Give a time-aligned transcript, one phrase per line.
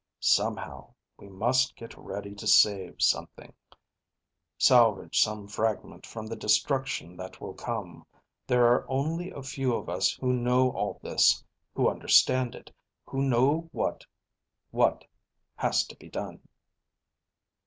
[0.21, 3.53] "Somehow we must get ready to save something,
[4.57, 8.07] salvage some fragment from the destruction that will come.
[8.47, 11.43] There are only a few of us who know all this,
[11.75, 12.71] who understand it,
[13.05, 14.03] who know what...
[14.71, 15.05] what
[15.57, 16.47] has to be done."